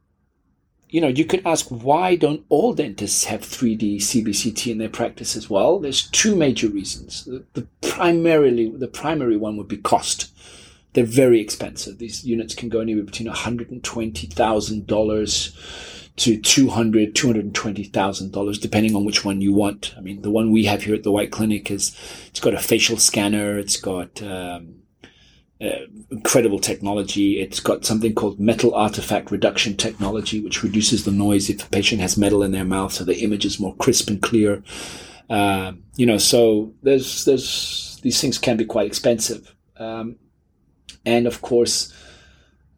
you 0.94 1.02
know, 1.02 1.08
you 1.08 1.26
could 1.26 1.42
ask 1.44 1.66
why 1.70 2.16
don't 2.16 2.46
all 2.50 2.72
dentists 2.72 3.24
have 3.24 3.42
3D 3.42 3.96
CBCT 3.96 4.72
in 4.72 4.78
their 4.78 4.90
practice 4.90 5.36
as 5.36 5.50
well? 5.50 5.80
There's 5.80 6.08
two 6.12 6.36
major 6.36 6.70
reasons. 6.70 7.26
The, 7.26 7.44
the 7.54 7.68
primarily, 7.82 8.70
the 8.70 8.88
primary 8.88 9.36
one 9.36 9.58
would 9.58 9.68
be 9.68 9.78
cost. 9.78 10.32
They're 10.94 11.04
very 11.04 11.42
expensive. 11.42 11.98
These 11.98 12.26
units 12.26 12.54
can 12.54 12.70
go 12.70 12.80
anywhere 12.80 13.06
between 13.06 13.28
$120,000 13.28 16.00
to 16.16 16.40
200, 16.40 17.16
$220,000, 17.16 18.62
depending 18.62 18.96
on 18.96 19.04
which 19.04 19.26
one 19.26 19.42
you 19.42 19.52
want. 19.52 19.96
I 19.98 20.02
mean, 20.02 20.22
the 20.22 20.30
one 20.30 20.52
we 20.52 20.66
have 20.66 20.84
here 20.84 20.94
at 20.94 21.02
the 21.02 21.12
White 21.12 21.32
Clinic 21.32 21.72
is, 21.72 21.98
it's 22.28 22.40
got 22.40 22.54
a 22.54 22.60
facial 22.60 22.98
scanner. 22.98 23.58
It's 23.58 23.78
got, 23.78 24.22
um, 24.22 24.83
uh, 25.64 25.86
incredible 26.12 26.60
technology. 26.60 27.40
It's 27.40 27.60
got 27.60 27.86
something 27.86 28.14
called 28.14 28.40
metal 28.40 28.76
artifact 28.76 29.32
reduction 29.32 29.78
technology, 29.78 30.42
which 30.42 30.62
reduces 30.62 31.06
the 31.06 31.12
noise 31.12 31.50
if 31.50 31.66
a 31.66 31.70
patient 31.70 32.02
has 32.02 32.18
metal 32.18 32.44
in 32.44 32.52
their 32.52 32.66
mouth, 32.66 32.92
so 32.92 33.04
the 33.04 33.20
image 33.20 33.46
is 33.46 33.60
more 33.60 33.76
crisp 33.78 34.10
and 34.10 34.22
clear. 34.22 34.62
Uh, 35.30 35.74
you 35.96 36.06
know, 36.06 36.18
so 36.18 36.74
there's 36.84 37.24
there's 37.26 38.00
these 38.04 38.20
things 38.20 38.38
can 38.38 38.58
be 38.58 38.66
quite 38.66 38.88
expensive, 38.88 39.56
um, 39.78 40.18
and 41.06 41.26
of 41.28 41.42
course, 41.42 41.94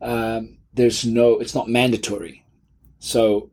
um, 0.01 0.57
there's 0.73 1.05
no 1.05 1.39
it's 1.39 1.55
not 1.55 1.67
mandatory. 1.67 2.45
So, 2.99 3.49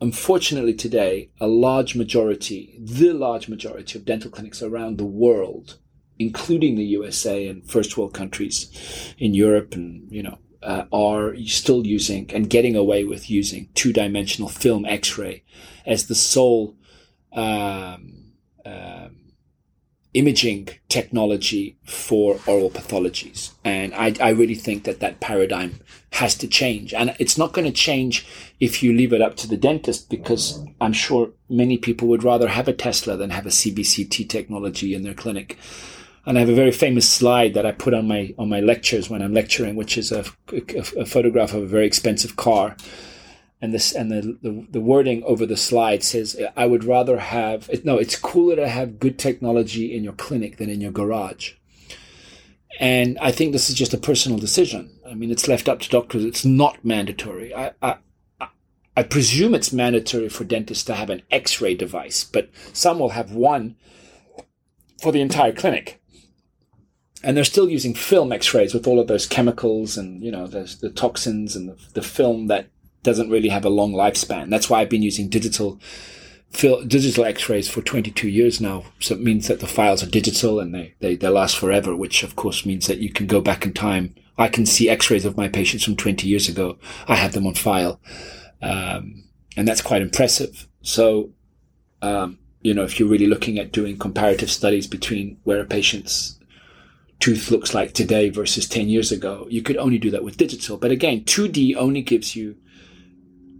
unfortunately, 0.00 0.74
today 0.74 1.30
a 1.40 1.46
large 1.46 1.96
majority, 1.96 2.76
the 2.78 3.12
large 3.14 3.48
majority 3.48 3.98
of 3.98 4.04
dental 4.04 4.30
clinics 4.30 4.62
around 4.62 4.98
the 4.98 5.06
world 5.06 5.78
including 6.18 6.76
the 6.76 6.84
USA 6.84 7.46
and 7.46 7.68
first 7.68 7.96
world 7.96 8.14
countries 8.14 9.14
in 9.18 9.34
Europe 9.34 9.74
and, 9.74 10.10
you 10.10 10.22
know, 10.22 10.38
uh, 10.62 10.84
are 10.92 11.36
still 11.46 11.86
using 11.86 12.30
and 12.34 12.50
getting 12.50 12.74
away 12.74 13.04
with 13.04 13.30
using 13.30 13.68
two 13.74 13.92
dimensional 13.92 14.48
film 14.48 14.84
X 14.84 15.16
ray 15.16 15.44
as 15.84 16.06
the 16.06 16.14
sole 16.14 16.74
um, 17.32 18.32
um, 18.64 19.16
imaging 20.16 20.68
technology 20.88 21.76
for 21.84 22.40
oral 22.46 22.70
pathologies. 22.70 23.52
And 23.64 23.94
I, 23.94 24.14
I 24.20 24.30
really 24.30 24.54
think 24.54 24.84
that 24.84 25.00
that 25.00 25.20
paradigm 25.20 25.80
has 26.12 26.34
to 26.36 26.48
change. 26.48 26.94
And 26.94 27.14
it's 27.18 27.36
not 27.36 27.52
going 27.52 27.66
to 27.66 27.72
change 27.72 28.26
if 28.58 28.82
you 28.82 28.94
leave 28.94 29.12
it 29.12 29.20
up 29.20 29.36
to 29.36 29.46
the 29.46 29.58
dentist 29.58 30.08
because 30.08 30.64
I'm 30.80 30.94
sure 30.94 31.32
many 31.50 31.76
people 31.76 32.08
would 32.08 32.24
rather 32.24 32.48
have 32.48 32.66
a 32.66 32.72
Tesla 32.72 33.16
than 33.16 33.30
have 33.30 33.44
a 33.44 33.50
CBCT 33.50 34.28
technology 34.28 34.94
in 34.94 35.02
their 35.02 35.14
clinic. 35.14 35.58
And 36.26 36.36
I 36.36 36.40
have 36.40 36.48
a 36.48 36.54
very 36.54 36.72
famous 36.72 37.08
slide 37.08 37.54
that 37.54 37.64
I 37.64 37.70
put 37.70 37.94
on 37.94 38.08
my 38.08 38.34
on 38.36 38.48
my 38.48 38.60
lectures 38.60 39.08
when 39.08 39.22
I'm 39.22 39.32
lecturing, 39.32 39.76
which 39.76 39.96
is 39.96 40.10
a, 40.10 40.24
a, 40.52 41.00
a 41.00 41.06
photograph 41.06 41.54
of 41.54 41.62
a 41.62 41.66
very 41.66 41.86
expensive 41.86 42.34
car. 42.34 42.76
And 43.62 43.72
this 43.72 43.92
and 43.92 44.10
the, 44.10 44.36
the, 44.42 44.66
the 44.70 44.80
wording 44.80 45.22
over 45.22 45.46
the 45.46 45.56
slide 45.56 46.02
says, 46.02 46.36
"I 46.56 46.66
would 46.66 46.84
rather 46.84 47.18
have 47.18 47.70
no. 47.84 47.96
It's 47.96 48.16
cooler 48.16 48.56
to 48.56 48.68
have 48.68 48.98
good 48.98 49.18
technology 49.18 49.96
in 49.96 50.02
your 50.02 50.14
clinic 50.14 50.56
than 50.56 50.68
in 50.68 50.80
your 50.80 50.92
garage." 50.92 51.52
And 52.78 53.18
I 53.20 53.30
think 53.30 53.52
this 53.52 53.70
is 53.70 53.76
just 53.76 53.94
a 53.94 53.98
personal 53.98 54.38
decision. 54.38 54.98
I 55.08 55.14
mean, 55.14 55.30
it's 55.30 55.48
left 55.48 55.68
up 55.68 55.80
to 55.80 55.88
doctors. 55.88 56.24
It's 56.24 56.44
not 56.44 56.84
mandatory. 56.84 57.54
I, 57.54 57.72
I, 57.80 57.96
I 58.94 59.02
presume 59.02 59.54
it's 59.54 59.72
mandatory 59.72 60.28
for 60.28 60.44
dentists 60.44 60.84
to 60.84 60.94
have 60.94 61.08
an 61.08 61.22
X-ray 61.30 61.74
device, 61.74 62.24
but 62.24 62.50
some 62.74 62.98
will 62.98 63.10
have 63.10 63.32
one 63.32 63.76
for 65.00 65.12
the 65.12 65.22
entire 65.22 65.52
clinic 65.52 66.02
and 67.26 67.36
they're 67.36 67.42
still 67.42 67.68
using 67.68 67.92
film 67.92 68.30
X-rays 68.30 68.72
with 68.72 68.86
all 68.86 69.00
of 69.00 69.08
those 69.08 69.26
chemicals 69.26 69.98
and 69.98 70.22
you 70.22 70.30
know 70.30 70.46
the, 70.46 70.74
the 70.80 70.90
toxins 70.90 71.56
and 71.56 71.68
the, 71.68 71.76
the, 71.94 72.02
film 72.02 72.46
that 72.46 72.68
doesn't 73.02 73.30
really 73.30 73.48
have 73.48 73.64
a 73.64 73.68
long 73.68 73.92
lifespan. 73.92 74.48
That's 74.48 74.70
why 74.70 74.80
I've 74.80 74.88
been 74.88 75.02
using 75.02 75.28
digital 75.28 75.80
fil- 76.50 76.84
digital 76.84 77.24
X-rays 77.24 77.68
for 77.68 77.82
22 77.82 78.28
years 78.28 78.60
now. 78.60 78.84
So 79.00 79.16
it 79.16 79.20
means 79.20 79.48
that 79.48 79.58
the 79.58 79.66
files 79.66 80.04
are 80.04 80.08
digital 80.08 80.60
and 80.60 80.72
they, 80.72 80.94
they 81.00 81.16
they 81.16 81.28
last 81.28 81.58
forever, 81.58 81.96
which 81.96 82.22
of 82.22 82.36
course 82.36 82.64
means 82.64 82.86
that 82.86 82.98
you 82.98 83.10
can 83.10 83.26
go 83.26 83.40
back 83.40 83.66
in 83.66 83.72
time. 83.72 84.14
I 84.38 84.46
can 84.46 84.64
see 84.64 84.88
X-rays 84.88 85.24
of 85.24 85.36
my 85.36 85.48
patients 85.48 85.82
from 85.82 85.96
20 85.96 86.28
years 86.28 86.48
ago. 86.48 86.78
I 87.08 87.16
have 87.16 87.32
them 87.32 87.46
on 87.46 87.54
file, 87.54 88.00
um, 88.62 89.24
and 89.56 89.66
that's 89.66 89.82
quite 89.82 90.02
impressive. 90.02 90.68
So. 90.80 91.30
Um, 92.02 92.38
you 92.60 92.74
know, 92.74 92.82
if 92.82 92.98
you're 92.98 93.08
really 93.08 93.28
looking 93.28 93.60
at 93.60 93.70
doing 93.70 93.96
comparative 93.96 94.50
studies 94.50 94.88
between 94.88 95.38
where 95.44 95.60
a 95.60 95.64
patient's 95.64 96.35
tooth 97.20 97.50
looks 97.50 97.74
like 97.74 97.92
today 97.92 98.28
versus 98.28 98.68
10 98.68 98.88
years 98.88 99.10
ago. 99.10 99.46
You 99.50 99.62
could 99.62 99.76
only 99.76 99.98
do 99.98 100.10
that 100.10 100.24
with 100.24 100.36
digital. 100.36 100.76
But 100.76 100.90
again, 100.90 101.24
2D 101.24 101.76
only 101.76 102.02
gives 102.02 102.36
you 102.36 102.56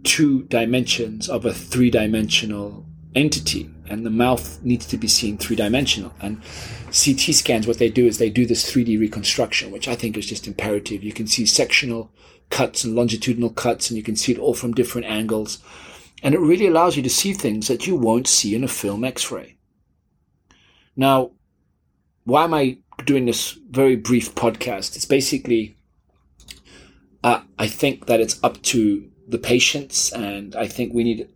two 0.03 0.43
dimensions 0.43 1.27
of 1.27 1.45
a 1.45 1.53
three 1.53 1.89
dimensional 1.89 2.85
entity. 3.15 3.69
And 3.89 4.05
the 4.05 4.11
mouth 4.11 4.61
needs 4.63 4.85
to 4.87 4.97
be 4.97 5.07
seen 5.07 5.37
three 5.37 5.55
dimensional. 5.55 6.13
And 6.21 6.41
CT 6.87 7.35
scans, 7.35 7.67
what 7.67 7.79
they 7.79 7.89
do 7.89 8.05
is 8.05 8.17
they 8.17 8.29
do 8.29 8.45
this 8.45 8.71
3D 8.71 8.99
reconstruction, 8.99 9.71
which 9.71 9.87
I 9.87 9.95
think 9.95 10.17
is 10.17 10.27
just 10.27 10.47
imperative. 10.47 11.03
You 11.03 11.13
can 11.13 11.27
see 11.27 11.45
sectional 11.45 12.11
cuts 12.49 12.83
and 12.83 12.95
longitudinal 12.95 13.49
cuts, 13.49 13.89
and 13.89 13.97
you 13.97 14.03
can 14.03 14.15
see 14.15 14.31
it 14.31 14.39
all 14.39 14.53
from 14.53 14.73
different 14.73 15.07
angles. 15.07 15.59
And 16.23 16.33
it 16.33 16.39
really 16.39 16.67
allows 16.67 16.95
you 16.95 17.03
to 17.03 17.09
see 17.09 17.33
things 17.33 17.67
that 17.67 17.87
you 17.87 17.95
won't 17.95 18.27
see 18.27 18.55
in 18.55 18.63
a 18.63 18.67
film 18.67 19.03
x 19.03 19.31
ray. 19.31 19.57
Now, 20.95 21.31
why 22.23 22.45
am 22.45 22.53
I 22.53 22.79
doing 23.05 23.25
this 23.25 23.51
very 23.69 23.95
brief 23.95 24.35
podcast. 24.35 24.95
It's 24.95 25.05
basically, 25.05 25.77
uh, 27.23 27.41
I 27.57 27.67
think 27.67 28.07
that 28.07 28.19
it's 28.19 28.41
up 28.43 28.61
to 28.63 29.09
the 29.27 29.37
patients, 29.37 30.11
and 30.11 30.55
I 30.55 30.67
think 30.67 30.93
we 30.93 31.03
need 31.03 31.29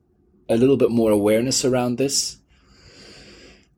a 0.50 0.58
little 0.58 0.77
bit 0.77 0.91
more 0.91 1.12
awareness 1.12 1.63
around 1.63 1.98
this. 1.98 2.38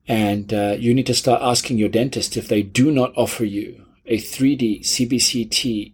And 0.07 0.53
uh, 0.53 0.75
you 0.77 0.93
need 0.93 1.05
to 1.07 1.13
start 1.13 1.41
asking 1.41 1.77
your 1.77 1.89
dentist 1.89 2.35
if 2.35 2.47
they 2.47 2.61
do 2.61 2.91
not 2.91 3.13
offer 3.15 3.45
you 3.45 3.85
a 4.05 4.17
3D 4.17 4.81
CBCT 4.81 5.93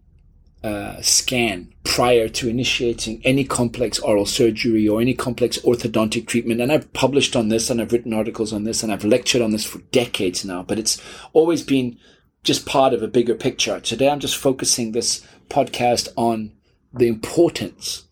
uh, 0.63 1.01
scan 1.01 1.73
prior 1.83 2.27
to 2.27 2.49
initiating 2.49 3.21
any 3.23 3.43
complex 3.43 3.97
oral 3.99 4.25
surgery 4.25 4.87
or 4.87 4.99
any 4.99 5.13
complex 5.13 5.57
orthodontic 5.59 6.27
treatment. 6.27 6.61
And 6.61 6.71
I've 6.71 6.91
published 6.93 7.35
on 7.35 7.47
this 7.47 7.69
and 7.69 7.81
I've 7.81 7.93
written 7.93 8.13
articles 8.13 8.51
on 8.51 8.63
this 8.63 8.83
and 8.83 8.91
I've 8.91 9.05
lectured 9.05 9.41
on 9.41 9.51
this 9.51 9.65
for 9.65 9.79
decades 9.91 10.43
now, 10.43 10.63
but 10.63 10.77
it's 10.77 11.01
always 11.33 11.63
been 11.63 11.97
just 12.43 12.65
part 12.65 12.93
of 12.93 13.01
a 13.01 13.07
bigger 13.07 13.35
picture. 13.35 13.79
Today 13.79 14.09
I'm 14.09 14.19
just 14.19 14.37
focusing 14.37 14.91
this 14.91 15.25
podcast 15.49 16.09
on 16.15 16.51
the 16.93 17.07
importance 17.07 18.05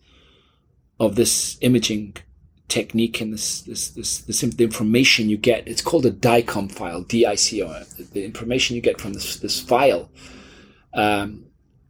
of 0.98 1.14
this 1.16 1.58
imaging 1.60 2.16
technique 2.68 3.20
and 3.20 3.32
this, 3.32 3.62
this, 3.62 3.90
this, 3.90 4.18
this 4.18 4.40
the 4.40 4.64
information 4.64 5.28
you 5.28 5.36
get. 5.36 5.66
It's 5.66 5.82
called 5.82 6.06
a 6.06 6.10
DICOM 6.10 6.70
file, 6.70 7.02
D-I-C-O. 7.02 7.84
The 8.12 8.24
information 8.24 8.76
you 8.76 8.82
get 8.82 9.00
from 9.00 9.14
this, 9.14 9.36
this 9.36 9.60
file, 9.60 10.10
um, 10.94 11.44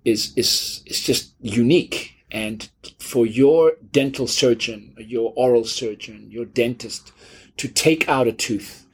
is 0.05 0.33
is 0.37 0.83
is 0.87 1.00
just 1.00 1.35
unique. 1.40 2.14
And 2.31 2.69
for 2.99 3.25
your 3.25 3.73
dental 3.90 4.26
surgeon, 4.26 4.95
your 4.99 5.33
oral 5.35 5.64
surgeon, 5.64 6.31
your 6.31 6.45
dentist 6.45 7.12
to 7.57 7.69
take 7.69 8.09
out 8.09 8.28
a 8.28 8.33
tooth, 8.33 8.87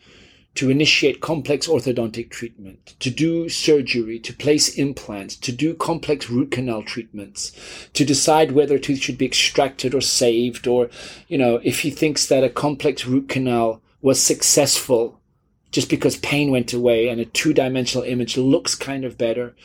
to 0.55 0.71
initiate 0.71 1.21
complex 1.21 1.67
orthodontic 1.67 2.31
treatment, 2.31 2.95
to 3.01 3.11
do 3.11 3.49
surgery, 3.49 4.19
to 4.21 4.33
place 4.33 4.77
implants, 4.77 5.37
to 5.37 5.53
do 5.53 5.75
complex 5.75 6.31
root 6.31 6.51
canal 6.51 6.83
treatments, 6.83 7.53
to 7.93 8.05
decide 8.05 8.53
whether 8.53 8.77
a 8.77 8.81
tooth 8.81 9.01
should 9.01 9.19
be 9.19 9.27
extracted 9.27 9.95
or 9.95 10.01
saved, 10.01 10.67
or, 10.67 10.89
you 11.29 11.37
know, 11.37 11.61
if 11.65 11.81
he 11.81 11.91
thinks 11.91 12.27
that 12.27 12.45
a 12.45 12.49
complex 12.49 13.05
root 13.05 13.29
canal 13.29 13.83
was 14.01 14.23
successful 14.23 15.21
just 15.73 15.91
because 15.91 16.17
pain 16.19 16.53
went 16.53 16.73
away 16.73 17.09
and 17.09 17.21
a 17.21 17.25
two 17.25 17.53
dimensional 17.53 18.07
image 18.07 18.37
looks 18.37 18.77
kind 18.77 19.05
of 19.05 19.19
better, 19.19 19.57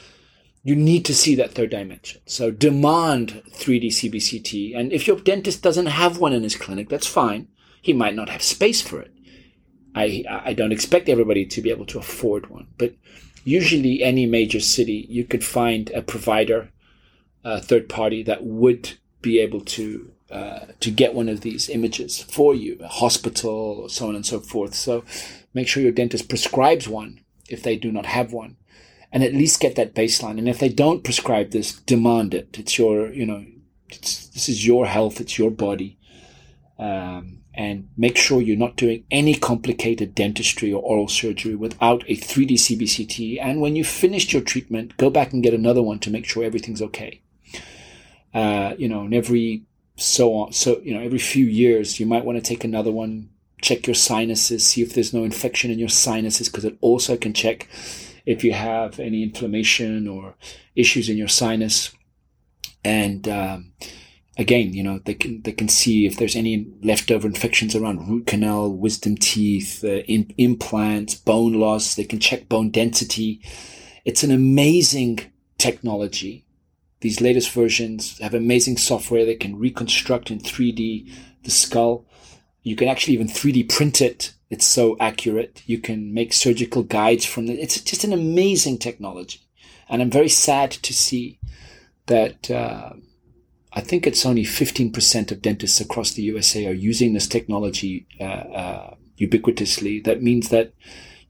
you 0.64 0.76
need 0.76 1.06
to 1.06 1.16
see 1.16 1.36
that 1.36 1.54
third 1.54 1.70
dimension. 1.70 2.22
So 2.26 2.52
demand 2.52 3.44
3D 3.52 3.88
CBCT. 3.88 4.78
And 4.78 4.92
if 4.92 5.08
your 5.08 5.20
dentist 5.20 5.62
doesn't 5.62 5.86
have 5.86 6.18
one 6.18 6.34
in 6.34 6.44
his 6.44 6.56
clinic, 6.56 6.90
that's 6.90 7.08
fine. 7.08 7.48
He 7.82 7.94
might 7.94 8.16
not 8.16 8.30
have 8.30 8.42
space 8.42 8.82
for 8.82 9.02
it. 9.02 9.14
I, 9.96 10.24
I 10.30 10.54
don't 10.54 10.72
expect 10.72 11.10
everybody 11.10 11.46
to 11.46 11.62
be 11.62 11.72
able 11.72 11.86
to 11.88 12.00
afford 12.00 12.50
one, 12.50 12.68
but 12.78 12.94
usually 13.44 14.04
any 14.04 14.26
major 14.26 14.60
city, 14.60 15.06
you 15.10 15.24
could 15.24 15.44
find 15.44 15.90
a 15.92 16.02
provider, 16.02 16.72
a 17.44 17.60
third 17.60 17.90
party 17.90 18.22
that 18.24 18.44
would 18.44 18.98
be 19.22 19.40
able 19.40 19.62
to 19.62 20.12
uh, 20.32 20.68
to 20.80 20.92
get 20.92 21.16
one 21.16 21.28
of 21.28 21.42
these 21.42 21.70
images 21.70 22.22
for 22.22 22.54
you, 22.54 22.78
a 22.84 22.88
hospital 22.88 23.80
or 23.82 23.90
so 23.90 24.08
on 24.10 24.16
and 24.16 24.28
so 24.28 24.40
forth. 24.40 24.76
So 24.76 25.04
make 25.56 25.68
sure 25.68 25.82
your 25.82 25.92
dentist 25.92 26.30
prescribes 26.30 26.88
one 26.88 27.22
if 27.50 27.64
they 27.64 27.76
do 27.76 27.92
not 27.92 28.06
have 28.06 28.32
one, 28.32 28.56
and 29.12 29.24
at 29.24 29.34
least 29.34 29.60
get 29.60 29.76
that 29.76 29.96
baseline. 29.96 30.38
And 30.38 30.48
if 30.48 30.60
they 30.60 30.70
don't 30.70 31.04
prescribe 31.04 31.52
this, 31.52 31.74
demand 31.74 32.34
it. 32.34 32.58
It's 32.60 32.78
your, 32.78 33.12
you 33.12 33.26
know, 33.26 33.46
this 33.90 34.48
is 34.50 34.66
your 34.66 34.86
health, 34.86 35.20
it's 35.20 35.38
your 35.38 35.52
body. 35.52 35.98
Um, 36.78 37.40
and 37.54 37.90
make 37.98 38.16
sure 38.16 38.42
you're 38.42 38.56
not 38.56 38.78
doing 38.78 39.04
any 39.12 39.34
complicated 39.34 40.16
dentistry 40.16 40.72
or 40.72 40.82
oral 40.82 41.10
surgery 41.10 41.56
without 41.56 42.04
a 42.08 42.16
3D 42.16 42.54
CBCT. 42.54 43.38
And 43.42 43.60
when 43.60 43.76
you've 43.76 43.88
finished 43.88 44.32
your 44.32 44.42
treatment, 44.42 44.96
go 44.96 45.10
back 45.10 45.34
and 45.34 45.44
get 45.44 45.54
another 45.54 45.82
one 45.82 46.00
to 46.00 46.12
make 46.12 46.26
sure 46.26 46.44
everything's 46.44 46.82
okay. 46.82 47.22
Uh, 48.34 48.76
you 48.78 48.88
know, 48.88 49.02
and 49.02 49.14
every 49.14 49.64
so 49.98 50.34
on, 50.36 50.54
so, 50.54 50.80
you 50.84 50.94
know, 50.94 51.02
every 51.02 51.20
few 51.20 51.46
years, 51.46 52.00
you 52.00 52.06
might 52.06 52.24
want 52.24 52.38
to 52.38 52.42
take 52.42 52.64
another 52.64 52.92
one, 52.92 53.30
check 53.62 53.86
your 53.86 53.96
sinuses, 53.96 54.66
see 54.66 54.82
if 54.82 54.94
there's 54.94 55.14
no 55.14 55.24
infection 55.26 55.72
in 55.72 55.80
your 55.80 55.90
sinuses, 55.90 56.48
because 56.48 56.64
it 56.64 56.78
also 56.80 57.18
can 57.18 57.34
check 57.34 57.68
if 58.30 58.44
you 58.44 58.54
have 58.54 59.00
any 59.00 59.24
inflammation 59.24 60.08
or 60.08 60.36
issues 60.76 61.10
in 61.10 61.18
your 61.18 61.28
sinus. 61.28 61.92
And, 62.86 63.28
um, 63.28 63.72
again, 64.38 64.72
you 64.72 64.84
know, 64.84 65.00
they 65.00 65.16
can 65.16 65.42
they 65.42 65.52
can 65.52 65.68
see 65.68 66.06
if 66.06 66.18
there's 66.18 66.36
any 66.36 66.68
leftover 66.84 67.28
infections 67.28 67.76
around 67.76 68.08
root 68.08 68.28
canal, 68.28 68.72
wisdom 68.72 69.18
teeth, 69.18 69.84
uh, 69.84 70.04
in, 70.14 70.32
implants, 70.38 71.16
bone 71.16 71.54
loss. 71.54 71.96
They 71.96 72.04
can 72.04 72.20
check 72.20 72.48
bone 72.48 72.70
density. 72.70 73.42
It's 74.06 74.24
an 74.24 74.32
amazing 74.32 75.22
technology. 75.58 76.46
These 77.02 77.22
latest 77.22 77.50
versions 77.50 78.20
have 78.20 78.36
amazing 78.36 78.78
software 78.78 79.26
that 79.26 79.40
can 79.40 79.58
reconstruct 79.58 80.30
in 80.30 80.38
3D 80.38 81.12
the 81.46 81.52
skull. 81.52 82.06
You 82.62 82.76
can 82.76 82.90
actually 82.90 83.16
even 83.16 83.28
3D 83.28 83.70
print 83.70 84.02
it. 84.02 84.34
It's 84.50 84.66
so 84.66 84.98
accurate. 85.00 85.62
You 85.66 85.78
can 85.78 86.14
make 86.14 86.34
surgical 86.34 86.84
guides 86.84 87.26
from 87.26 87.48
it. 87.50 87.60
It's 87.60 87.80
just 87.82 88.04
an 88.04 88.14
amazing 88.14 88.80
technology. 88.80 89.42
And 89.88 90.02
I'm 90.02 90.12
very 90.12 90.30
sad 90.30 90.72
to 90.72 90.94
see 90.94 91.40
that 92.08 92.50
uh, 92.50 92.94
I 93.74 93.82
think 93.82 94.08
it's 94.08 94.26
only 94.26 94.44
15% 94.44 95.32
of 95.32 95.42
dentists 95.42 95.80
across 95.80 96.14
the 96.14 96.24
USA 96.24 96.66
are 96.68 96.74
using 96.74 97.14
this 97.14 97.28
technology 97.28 98.08
uh, 98.20 98.24
uh, 98.24 98.96
ubiquitously. 99.20 100.04
That 100.04 100.24
means 100.24 100.50
that, 100.50 100.74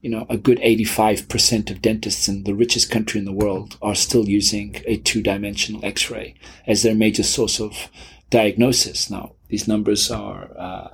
you 0.00 0.08
know, 0.08 0.26
a 0.30 0.38
good 0.38 0.58
85% 0.58 1.70
of 1.70 1.82
dentists 1.82 2.28
in 2.28 2.44
the 2.44 2.54
richest 2.54 2.90
country 2.90 3.18
in 3.18 3.26
the 3.26 3.32
world 3.32 3.76
are 3.82 3.94
still 3.94 4.26
using 4.28 4.80
a 4.86 4.96
two 4.96 5.22
dimensional 5.22 5.84
x 5.84 6.10
ray 6.10 6.34
as 6.66 6.82
their 6.82 6.94
major 6.94 7.22
source 7.22 7.60
of 7.60 7.90
diagnosis. 8.30 9.10
Now, 9.10 9.34
these 9.48 9.68
numbers 9.68 10.10
are, 10.10 10.50
uh, 10.58 10.88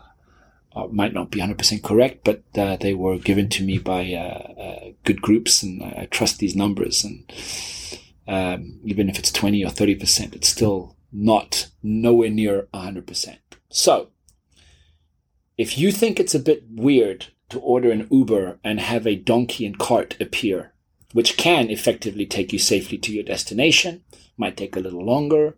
are 0.77 0.89
might 0.89 1.15
not 1.15 1.31
be 1.31 1.41
100% 1.41 1.83
correct, 1.83 2.23
but 2.23 2.43
uh, 2.57 2.77
they 2.77 2.95
were 2.95 3.19
given 3.19 3.49
to 3.49 3.65
me 3.65 3.79
by 3.79 4.13
uh, 4.13 4.61
uh, 4.61 4.91
good 5.05 5.23
groups, 5.23 5.63
and 5.63 5.83
I 5.83 6.07
trust 6.11 6.39
these 6.39 6.55
numbers. 6.55 7.03
And 7.03 7.33
um, 8.29 8.81
even 8.85 9.09
if 9.09 9.19
it's 9.19 9.33
20 9.33 9.65
or 9.65 9.71
30%, 9.71 10.37
it's 10.37 10.49
still 10.49 10.97
not 11.13 11.69
nowhere 11.83 12.31
near 12.31 12.69
100%. 12.75 13.39
So, 13.71 14.11
if 15.57 15.79
you 15.79 15.91
think 15.91 16.21
it's 16.21 16.35
a 16.35 16.41
bit 16.41 16.65
weird 16.71 17.29
to 17.49 17.59
order 17.61 17.91
an 17.91 18.07
Uber 18.11 18.59
and 18.63 18.81
have 18.81 19.07
a 19.07 19.17
donkey 19.17 19.65
and 19.65 19.79
cart 19.79 20.17
appear, 20.21 20.73
which 21.13 21.37
can 21.37 21.71
effectively 21.71 22.27
take 22.27 22.53
you 22.53 22.59
safely 22.59 22.99
to 22.99 23.13
your 23.13 23.25
destination, 23.25 24.05
might 24.37 24.57
take 24.57 24.77
a 24.77 24.81
little 24.81 25.05
longer. 25.05 25.57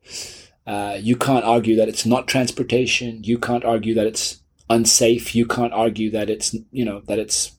Uh, 0.67 0.99
you 1.01 1.17
can't 1.17 1.45
argue 1.45 1.75
that 1.75 1.89
it's 1.89 2.07
not 2.07 2.29
transportation. 2.29 3.25
You 3.25 3.39
can't 3.39 3.65
argue 3.65 3.95
that 3.95 4.07
it's 4.07 4.43
unsafe. 4.71 5.35
You 5.35 5.47
can't 5.47 5.73
argue 5.73 6.11
that 6.11 6.31
it's, 6.31 6.55
you 6.71 6.85
know, 6.85 7.03
that 7.07 7.19
it's, 7.19 7.53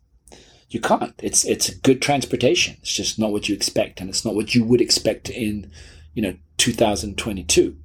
you 0.69 0.79
can't. 0.79 1.13
It's, 1.19 1.45
it's 1.45 1.69
good 1.69 2.01
transportation. 2.01 2.77
It's 2.81 2.93
just 2.93 3.19
not 3.19 3.31
what 3.31 3.49
you 3.49 3.55
expect. 3.55 4.01
And 4.01 4.09
it's 4.09 4.23
not 4.23 4.35
what 4.35 4.53
you 4.53 4.63
would 4.63 4.81
expect 4.81 5.29
in, 5.29 5.71
you 6.13 6.21
know, 6.21 6.35
2022. 6.57 7.77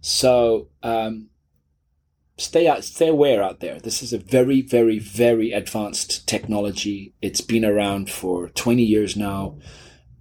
So 0.00 0.68
um, 0.82 1.28
stay 2.38 2.68
out, 2.68 2.84
stay 2.84 3.08
aware 3.08 3.42
out 3.42 3.60
there. 3.60 3.78
This 3.80 4.02
is 4.02 4.12
a 4.12 4.18
very, 4.18 4.62
very, 4.62 4.98
very 4.98 5.52
advanced 5.52 6.26
technology. 6.26 7.14
It's 7.20 7.40
been 7.40 7.64
around 7.64 8.10
for 8.10 8.48
20 8.50 8.82
years 8.82 9.16
now. 9.16 9.58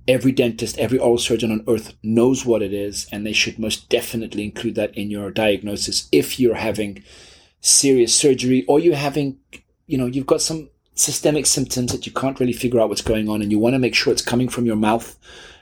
Every 0.08 0.32
dentist, 0.32 0.78
every 0.78 0.98
oral 0.98 1.18
surgeon 1.18 1.52
on 1.52 1.66
earth 1.68 1.94
knows 2.02 2.46
what 2.46 2.62
it 2.62 2.74
is, 2.74 3.08
and 3.12 3.26
they 3.26 3.34
should 3.34 3.60
most 3.60 3.90
definitely 3.90 4.44
include 4.44 4.76
that 4.76 4.98
in 4.98 5.12
your 5.12 5.32
diagnosis 5.32 6.08
if 6.12 6.40
you're 6.40 6.56
having 6.56 7.04
serious 7.62 8.14
surgery 8.14 8.66
or 8.68 8.80
you're 8.80 8.96
having, 8.96 9.40
you 9.86 9.98
know, 9.98 10.06
you've 10.06 10.26
got 10.26 10.42
some 10.42 10.70
systemic 10.96 11.46
symptoms 11.46 11.92
that 11.92 12.06
you 12.06 12.12
can't 12.12 12.40
really 12.40 12.54
figure 12.54 12.80
out 12.80 12.90
what's 12.90 13.02
going 13.02 13.30
on 13.30 13.42
and 13.42 13.52
you 13.52 13.60
want 13.60 13.74
to 13.74 13.80
make 13.80 13.96
sure 13.96 14.12
it's 14.12 14.22
coming 14.22 14.50
from 14.50 14.66
your 14.66 14.76
mouth. 14.76 15.18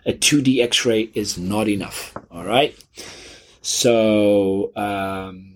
A 0.06 0.14
2D 0.14 0.62
x 0.62 0.86
ray 0.86 1.10
is 1.14 1.38
not 1.38 1.68
enough. 1.68 2.16
All 2.30 2.46
right. 2.46 2.78
So 3.62 4.72
um, 4.76 5.56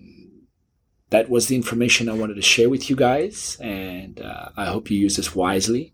that 1.10 1.28
was 1.30 1.46
the 1.46 1.54
information 1.56 2.08
I 2.08 2.14
wanted 2.14 2.34
to 2.34 2.42
share 2.42 2.68
with 2.68 2.90
you 2.90 2.96
guys, 2.96 3.56
and 3.60 4.20
uh, 4.20 4.48
I 4.56 4.64
hope 4.66 4.90
you 4.90 4.98
use 4.98 5.16
this 5.16 5.34
wisely. 5.34 5.92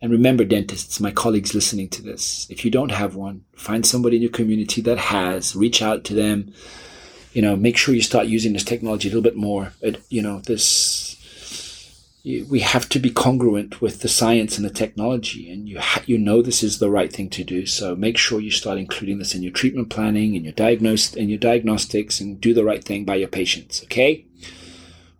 And 0.00 0.10
remember, 0.10 0.44
dentists, 0.44 0.98
my 0.98 1.10
colleagues 1.10 1.54
listening 1.54 1.88
to 1.90 2.02
this, 2.02 2.46
if 2.50 2.64
you 2.64 2.70
don't 2.70 2.90
have 2.90 3.14
one, 3.14 3.44
find 3.54 3.86
somebody 3.86 4.16
in 4.16 4.22
your 4.22 4.30
community 4.30 4.80
that 4.82 4.98
has, 4.98 5.54
reach 5.54 5.80
out 5.80 6.04
to 6.04 6.14
them. 6.14 6.52
You 7.32 7.42
know, 7.42 7.56
make 7.56 7.76
sure 7.76 7.94
you 7.94 8.02
start 8.02 8.26
using 8.26 8.52
this 8.52 8.64
technology 8.64 9.08
a 9.08 9.10
little 9.10 9.22
bit 9.22 9.36
more. 9.36 9.72
It, 9.80 10.02
you 10.08 10.22
know, 10.22 10.40
this 10.40 11.12
we 12.24 12.60
have 12.60 12.88
to 12.88 13.00
be 13.00 13.10
congruent 13.10 13.80
with 13.80 14.00
the 14.00 14.08
science 14.08 14.56
and 14.56 14.64
the 14.64 14.70
technology 14.70 15.50
and 15.50 15.68
you 15.68 15.80
ha- 15.80 16.02
you 16.06 16.16
know 16.16 16.40
this 16.40 16.62
is 16.62 16.78
the 16.78 16.90
right 16.90 17.12
thing 17.12 17.28
to 17.28 17.42
do 17.42 17.66
so 17.66 17.96
make 17.96 18.16
sure 18.16 18.38
you 18.40 18.50
start 18.50 18.78
including 18.78 19.18
this 19.18 19.34
in 19.34 19.42
your 19.42 19.52
treatment 19.52 19.90
planning 19.90 20.36
and 20.36 20.44
your 20.44 20.52
diagnose 20.52 21.14
in 21.14 21.28
your 21.28 21.38
diagnostics 21.38 22.20
and 22.20 22.40
do 22.40 22.54
the 22.54 22.64
right 22.64 22.84
thing 22.84 23.04
by 23.04 23.16
your 23.16 23.28
patients 23.28 23.82
okay 23.82 24.24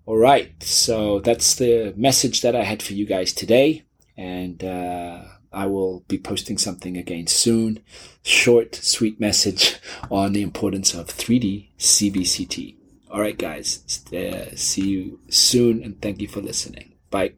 all 0.07 0.16
right 0.16 0.62
so 0.62 1.18
that's 1.20 1.57
the 1.57 1.92
message 1.96 2.40
that 2.40 2.55
i 2.55 2.62
had 2.62 2.81
for 2.81 2.92
you 2.92 3.05
guys 3.05 3.33
today 3.33 3.83
and 4.16 4.62
uh, 4.62 5.22
i 5.52 5.66
will 5.66 6.00
be 6.08 6.18
posting 6.18 6.58
something 6.58 6.96
again 6.96 7.26
soon. 7.26 7.80
Short 8.22 8.74
sweet 8.74 9.20
message 9.20 9.76
on 10.10 10.32
the 10.32 10.42
importance 10.42 10.94
of 10.94 11.08
3d 11.08 11.68
cbct 11.78 12.76
all 13.12 13.20
right 13.20 13.36
guys. 13.36 14.02
Uh, 14.12 14.56
see 14.56 14.88
you 14.88 15.20
soon 15.28 15.82
and 15.84 16.00
thank 16.00 16.20
you 16.20 16.28
for 16.28 16.40
listening. 16.40 16.94
Bye. 17.10 17.34